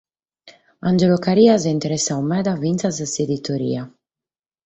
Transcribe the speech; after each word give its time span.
Angelo 0.81 1.17
Caria 1.25 1.55
s’est 1.59 1.73
interessadu 1.75 2.23
meda 2.31 2.53
fintzas 2.61 2.97
a 3.05 3.07
s’editoria. 3.13 3.81